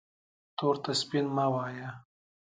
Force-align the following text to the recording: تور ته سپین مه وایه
تور 0.57 0.75
ته 0.83 0.91
سپین 1.01 1.25
مه 1.35 1.45
وایه 1.53 1.89